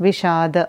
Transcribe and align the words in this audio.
विषाद। 0.00 0.66